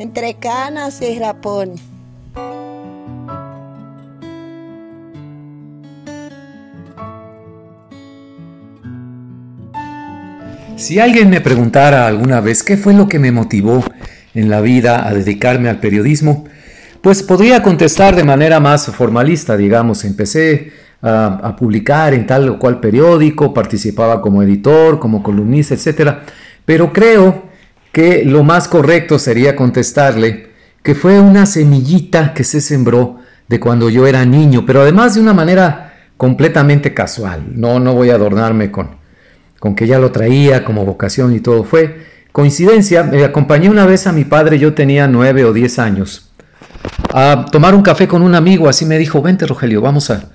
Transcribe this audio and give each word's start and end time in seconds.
entre 0.00 0.32
canas 0.34 1.02
y 1.02 1.18
rapón. 1.18 1.74
Si 10.76 10.98
alguien 10.98 11.28
me 11.28 11.42
preguntara 11.42 12.06
alguna 12.06 12.40
vez 12.40 12.62
qué 12.62 12.78
fue 12.78 12.94
lo 12.94 13.08
que 13.08 13.18
me 13.18 13.30
motivó 13.30 13.84
en 14.32 14.48
la 14.48 14.62
vida 14.62 15.06
a 15.06 15.12
dedicarme 15.12 15.68
al 15.68 15.80
periodismo, 15.80 16.46
pues 17.02 17.22
podría 17.22 17.62
contestar 17.62 18.16
de 18.16 18.24
manera 18.24 18.58
más 18.58 18.86
formalista, 18.86 19.58
digamos, 19.58 20.06
empecé 20.06 20.72
a, 21.02 21.54
publicar 21.58 22.14
en 22.14 22.26
tal 22.26 22.48
o 22.48 22.58
cual 22.58 22.80
periódico, 22.80 23.52
participaba 23.52 24.22
como 24.22 24.42
editor, 24.42 24.98
como 24.98 25.22
columnista, 25.22 25.74
etc. 25.74 26.20
Pero 26.64 26.90
creo 26.90 27.49
que 27.92 28.24
lo 28.24 28.42
más 28.42 28.68
correcto 28.68 29.18
sería 29.18 29.56
contestarle 29.56 30.50
que 30.82 30.94
fue 30.94 31.20
una 31.20 31.46
semillita 31.46 32.32
que 32.32 32.44
se 32.44 32.60
sembró 32.60 33.18
de 33.48 33.60
cuando 33.60 33.90
yo 33.90 34.06
era 34.06 34.24
niño, 34.24 34.64
pero 34.64 34.82
además 34.82 35.14
de 35.14 35.20
una 35.20 35.34
manera 35.34 35.94
completamente 36.16 36.94
casual. 36.94 37.44
No, 37.54 37.80
no 37.80 37.94
voy 37.94 38.10
a 38.10 38.14
adornarme 38.14 38.70
con, 38.70 38.96
con 39.58 39.74
que 39.74 39.86
ya 39.86 39.98
lo 39.98 40.12
traía 40.12 40.64
como 40.64 40.84
vocación 40.84 41.34
y 41.34 41.40
todo. 41.40 41.64
Fue 41.64 42.06
coincidencia, 42.32 43.02
me 43.02 43.24
acompañé 43.24 43.68
una 43.68 43.86
vez 43.86 44.06
a 44.06 44.12
mi 44.12 44.24
padre, 44.24 44.58
yo 44.58 44.72
tenía 44.74 45.06
nueve 45.08 45.44
o 45.44 45.52
diez 45.52 45.78
años, 45.78 46.30
a 47.12 47.46
tomar 47.50 47.74
un 47.74 47.82
café 47.82 48.06
con 48.06 48.22
un 48.22 48.34
amigo, 48.34 48.68
así 48.68 48.86
me 48.86 48.98
dijo, 48.98 49.20
vente 49.20 49.46
Rogelio, 49.46 49.80
vamos 49.80 50.10
a, 50.10 50.30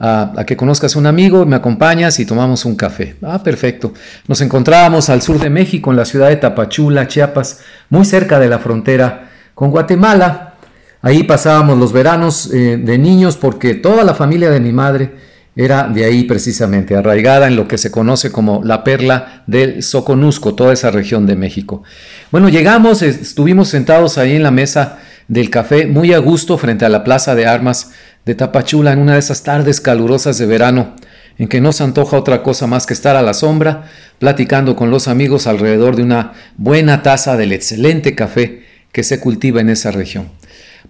a, 0.00 0.44
que 0.46 0.56
conozcas 0.56 0.96
un 0.96 1.06
amigo, 1.06 1.44
me 1.44 1.56
acompañas 1.56 2.20
y 2.20 2.26
tomamos 2.26 2.64
un 2.64 2.76
café. 2.76 3.16
Ah, 3.22 3.42
perfecto. 3.42 3.92
Nos 4.26 4.40
encontrábamos 4.40 5.08
al 5.08 5.22
sur 5.22 5.40
de 5.40 5.50
México, 5.50 5.90
en 5.90 5.96
la 5.96 6.04
ciudad 6.04 6.28
de 6.28 6.36
Tapachula, 6.36 7.08
Chiapas, 7.08 7.60
muy 7.90 8.04
cerca 8.04 8.38
de 8.38 8.48
la 8.48 8.58
frontera 8.58 9.30
con 9.54 9.70
Guatemala. 9.70 10.54
Ahí 11.02 11.24
pasábamos 11.24 11.78
los 11.78 11.92
veranos 11.92 12.52
eh, 12.52 12.76
de 12.76 12.98
niños 12.98 13.36
porque 13.36 13.74
toda 13.74 14.04
la 14.04 14.14
familia 14.14 14.50
de 14.50 14.60
mi 14.60 14.72
madre 14.72 15.28
era 15.58 15.88
de 15.88 16.04
ahí 16.04 16.22
precisamente, 16.22 16.94
arraigada 16.94 17.48
en 17.48 17.56
lo 17.56 17.66
que 17.66 17.78
se 17.78 17.90
conoce 17.90 18.30
como 18.30 18.62
la 18.64 18.84
perla 18.84 19.42
del 19.48 19.82
Soconusco, 19.82 20.54
toda 20.54 20.72
esa 20.72 20.92
región 20.92 21.26
de 21.26 21.34
México. 21.34 21.82
Bueno, 22.30 22.48
llegamos, 22.48 23.02
estuvimos 23.02 23.68
sentados 23.68 24.18
ahí 24.18 24.36
en 24.36 24.44
la 24.44 24.52
mesa 24.52 24.98
del 25.26 25.50
café, 25.50 25.86
muy 25.86 26.12
a 26.12 26.18
gusto 26.18 26.58
frente 26.58 26.84
a 26.84 26.88
la 26.88 27.02
plaza 27.02 27.34
de 27.34 27.46
armas 27.46 27.90
de 28.28 28.34
Tapachula 28.34 28.92
en 28.92 28.98
una 28.98 29.14
de 29.14 29.20
esas 29.20 29.42
tardes 29.42 29.80
calurosas 29.80 30.36
de 30.36 30.44
verano, 30.44 30.94
en 31.38 31.48
que 31.48 31.62
no 31.62 31.72
se 31.72 31.82
antoja 31.82 32.18
otra 32.18 32.42
cosa 32.42 32.66
más 32.66 32.84
que 32.84 32.92
estar 32.92 33.16
a 33.16 33.22
la 33.22 33.32
sombra, 33.32 33.84
platicando 34.18 34.76
con 34.76 34.90
los 34.90 35.08
amigos 35.08 35.46
alrededor 35.46 35.96
de 35.96 36.02
una 36.02 36.34
buena 36.58 37.02
taza 37.02 37.38
del 37.38 37.52
excelente 37.52 38.14
café 38.14 38.64
que 38.92 39.02
se 39.02 39.18
cultiva 39.18 39.62
en 39.62 39.70
esa 39.70 39.92
región. 39.92 40.28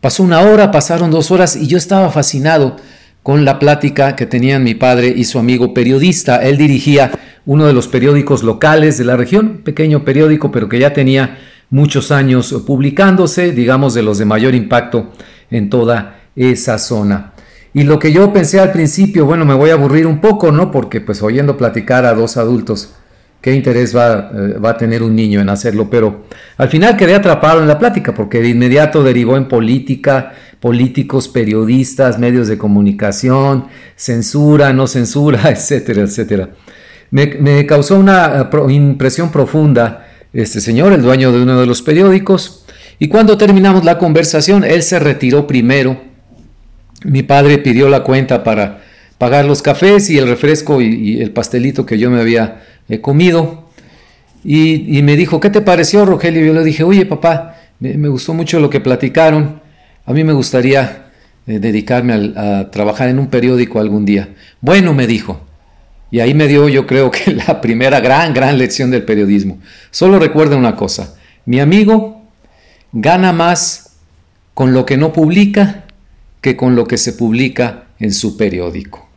Pasó 0.00 0.24
una 0.24 0.40
hora, 0.40 0.72
pasaron 0.72 1.12
dos 1.12 1.30
horas 1.30 1.54
y 1.54 1.68
yo 1.68 1.78
estaba 1.78 2.10
fascinado 2.10 2.74
con 3.22 3.44
la 3.44 3.60
plática 3.60 4.16
que 4.16 4.26
tenían 4.26 4.64
mi 4.64 4.74
padre 4.74 5.14
y 5.16 5.22
su 5.22 5.38
amigo 5.38 5.72
periodista. 5.72 6.42
Él 6.42 6.56
dirigía 6.56 7.12
uno 7.46 7.68
de 7.68 7.72
los 7.72 7.86
periódicos 7.86 8.42
locales 8.42 8.98
de 8.98 9.04
la 9.04 9.16
región, 9.16 9.58
pequeño 9.58 10.04
periódico, 10.04 10.50
pero 10.50 10.68
que 10.68 10.80
ya 10.80 10.92
tenía 10.92 11.38
muchos 11.70 12.10
años 12.10 12.52
publicándose, 12.66 13.52
digamos 13.52 13.94
de 13.94 14.02
los 14.02 14.18
de 14.18 14.24
mayor 14.24 14.56
impacto 14.56 15.12
en 15.52 15.70
toda 15.70 16.17
esa 16.38 16.78
zona. 16.78 17.32
Y 17.74 17.82
lo 17.82 17.98
que 17.98 18.12
yo 18.12 18.32
pensé 18.32 18.60
al 18.60 18.72
principio, 18.72 19.26
bueno, 19.26 19.44
me 19.44 19.54
voy 19.54 19.70
a 19.70 19.74
aburrir 19.74 20.06
un 20.06 20.20
poco, 20.20 20.50
¿no? 20.50 20.70
Porque 20.70 21.00
pues 21.00 21.22
oyendo 21.22 21.56
platicar 21.56 22.04
a 22.06 22.14
dos 22.14 22.36
adultos, 22.36 22.94
¿qué 23.40 23.54
interés 23.54 23.94
va, 23.94 24.30
eh, 24.32 24.58
va, 24.58 24.70
a 24.70 24.76
tener 24.76 25.02
un 25.02 25.14
niño 25.14 25.40
en 25.40 25.48
hacerlo? 25.48 25.88
Pero 25.90 26.24
al 26.56 26.68
final 26.68 26.96
quedé 26.96 27.14
atrapado 27.14 27.60
en 27.60 27.68
la 27.68 27.78
plática, 27.78 28.14
porque 28.14 28.40
de 28.40 28.48
inmediato 28.48 29.02
derivó 29.04 29.36
en 29.36 29.48
política, 29.48 30.32
políticos, 30.60 31.28
periodistas, 31.28 32.18
medios 32.18 32.48
de 32.48 32.58
comunicación, 32.58 33.66
censura, 33.96 34.72
no 34.72 34.86
censura, 34.86 35.42
etcétera, 35.50 36.02
etcétera. 36.02 36.50
Me, 37.10 37.66
causó 37.66 37.98
una 37.98 38.48
eh, 38.52 38.72
impresión 38.72 39.30
profunda 39.30 40.06
este 40.32 40.60
señor, 40.60 40.92
el 40.92 41.02
dueño 41.02 41.32
de 41.32 41.42
uno 41.42 41.58
de 41.58 41.66
los 41.66 41.80
periódicos, 41.80 42.66
y 42.98 43.08
cuando 43.08 43.38
terminamos 43.38 43.84
la 43.84 43.98
conversación, 43.98 44.64
él 44.64 44.82
se 44.82 44.98
retiró 44.98 45.46
primero. 45.46 46.07
Mi 47.04 47.22
padre 47.22 47.58
pidió 47.58 47.88
la 47.88 48.02
cuenta 48.02 48.42
para 48.44 48.82
pagar 49.18 49.44
los 49.44 49.62
cafés 49.62 50.10
y 50.10 50.18
el 50.18 50.28
refresco 50.28 50.80
y, 50.80 51.20
el 51.20 51.30
pastelito 51.30 51.86
que 51.86 51.98
yo 51.98 52.10
me 52.10 52.20
había 52.20 52.62
eh, 52.88 53.00
comido. 53.00 53.68
Y, 54.44 55.02
me 55.02 55.16
dijo, 55.16 55.40
¿qué 55.40 55.50
te 55.50 55.60
pareció, 55.60 56.04
Rogelio? 56.04 56.44
Yo 56.44 56.54
le 56.54 56.64
dije, 56.64 56.82
oye, 56.84 57.04
papá, 57.04 57.56
me 57.80 58.08
gustó 58.08 58.34
mucho 58.34 58.60
lo 58.60 58.70
que 58.70 58.80
platicaron. 58.80 59.60
A 60.06 60.12
mí 60.12 60.24
me 60.24 60.32
gustaría 60.32 61.08
eh, 61.48 61.60
dedicarme 61.60 62.34
a, 62.36 62.70
trabajar 62.70 63.08
en 63.08 63.18
un 63.18 63.28
periódico 63.28 63.80
algún 63.80 64.04
día. 64.04 64.28
Bueno, 64.60 64.92
me 64.92 65.06
dijo. 65.06 65.40
Y 66.10 66.20
ahí 66.20 66.34
me 66.34 66.46
dio 66.46 66.68
yo 66.68 66.86
creo 66.86 67.10
que 67.10 67.32
la 67.48 67.62
primera 67.62 68.00
gran, 68.00 68.34
gran 68.34 68.58
lección 68.58 68.90
del 68.90 69.04
periodismo. 69.04 69.58
Solo 69.90 70.18
recuerda 70.18 70.56
una 70.56 70.76
cosa. 70.76 71.16
Mi 71.46 71.58
amigo 71.58 72.22
gana 72.92 73.32
más 73.32 73.96
con 74.52 74.74
lo 74.74 74.84
que 74.84 74.98
no 74.98 75.10
publica 75.14 75.84
que 76.40 76.56
con 76.56 76.76
lo 76.76 76.86
que 76.86 76.98
se 76.98 77.12
publica 77.12 77.84
en 77.98 78.12
su 78.12 78.36
periódico. 78.36 79.08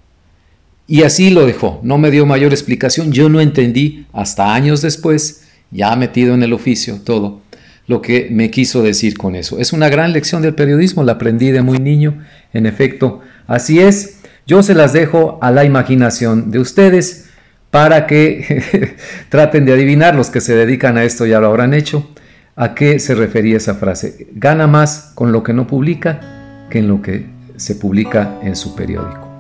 Y 0.88 1.04
así 1.04 1.30
lo 1.30 1.46
dejó. 1.46 1.80
No 1.84 1.98
me 1.98 2.12
dio 2.12 2.26
mayor 2.26 2.52
explicación. 2.52 3.12
Yo 3.12 3.30
no 3.30 3.40
entendí 3.40 4.06
hasta 4.12 4.54
años 4.54 4.82
después, 4.82 5.44
ya 5.72 5.96
metido 5.96 6.34
en 6.34 6.44
el 6.44 6.54
oficio, 6.54 7.00
todo 7.04 7.42
lo 7.88 8.02
que 8.02 8.30
me 8.32 8.52
quiso 8.52 8.84
decir 8.84 9.18
con 9.18 9.36
eso. 9.36 9.60
Es 9.60 9.74
una 9.74 9.90
gran 9.90 10.14
lección 10.14 10.42
del 10.42 10.56
periodismo, 10.56 11.04
la 11.04 11.14
aprendí 11.14 11.52
de 11.52 11.62
muy 11.62 11.78
niño, 11.78 12.24
en 12.54 12.66
efecto, 12.66 13.22
así 13.48 13.80
es. 13.80 14.20
Yo 14.48 14.64
se 14.64 14.76
las 14.76 14.94
dejo 14.94 15.40
a 15.42 15.52
la 15.52 15.66
imaginación 15.66 16.52
de 16.52 16.60
ustedes 16.60 17.30
para 17.70 18.08
que 18.08 18.96
traten 19.30 19.66
de 19.66 19.74
adivinar, 19.74 20.16
los 20.16 20.30
que 20.30 20.42
se 20.42 20.56
dedican 20.56 20.98
a 20.98 21.04
esto 21.04 21.26
ya 21.26 21.40
lo 21.40 21.48
habrán 21.48 21.74
hecho, 21.74 22.10
a 22.56 22.76
qué 22.76 23.00
se 23.00 23.16
refería 23.16 23.58
esa 23.58 23.76
frase. 23.76 24.28
Gana 24.34 24.68
más 24.68 25.12
con 25.16 25.32
lo 25.32 25.44
que 25.44 25.54
no 25.54 25.68
publica 25.68 26.41
que 26.72 26.80
en 26.80 26.88
lo 26.88 27.02
que 27.02 27.28
se 27.58 27.76
publica 27.76 28.40
en 28.42 28.56
su 28.56 28.76
periódico. 28.76 29.31